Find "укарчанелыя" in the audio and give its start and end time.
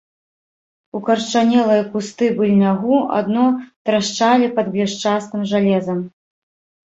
0.99-1.83